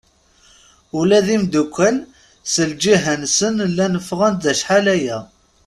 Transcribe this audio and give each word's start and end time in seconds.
Ula 0.99 1.19
d 1.25 1.27
imddukal 1.35 1.97
s 2.53 2.53
lǧiha-nsen 2.69 3.55
llan 3.71 3.95
ffɣen-d 4.07 4.43
acḥal-aya. 4.51 5.19